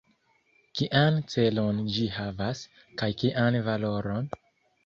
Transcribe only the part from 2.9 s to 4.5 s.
kaj kian valoron?